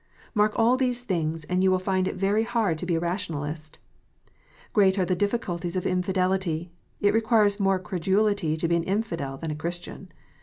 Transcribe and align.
Mark 0.33 0.57
all 0.57 0.77
these 0.77 1.01
things, 1.03 1.43
and 1.43 1.61
you 1.63 1.69
will 1.69 1.77
find 1.77 2.07
it 2.07 2.15
very 2.15 2.41
hard 2.43 2.79
to 2.79 2.87
be 2.87 2.95
a 2.95 2.99
Rationalist! 2.99 3.77
Great 4.73 4.97
are 4.97 5.05
the 5.05 5.15
difficulties 5.15 5.75
of 5.75 5.85
infidelity: 5.85 6.71
it 7.01 7.13
requires 7.13 7.59
more 7.59 7.77
credulity 7.77 8.57
to 8.57 8.67
be 8.67 8.75
an 8.77 8.83
infidel 8.83 9.37
than 9.37 9.51
a 9.51 9.55
Christian. 9.55 10.11